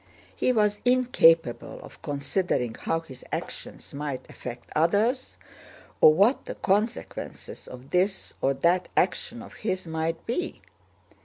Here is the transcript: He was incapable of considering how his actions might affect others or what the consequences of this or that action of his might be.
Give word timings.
He 0.35 0.51
was 0.51 0.81
incapable 0.83 1.79
of 1.83 2.01
considering 2.01 2.73
how 2.73 3.01
his 3.01 3.23
actions 3.31 3.93
might 3.93 4.27
affect 4.31 4.71
others 4.75 5.37
or 6.01 6.11
what 6.11 6.45
the 6.45 6.55
consequences 6.55 7.67
of 7.67 7.91
this 7.91 8.33
or 8.41 8.55
that 8.55 8.87
action 8.97 9.43
of 9.43 9.53
his 9.57 9.85
might 9.85 10.25
be. 10.25 10.63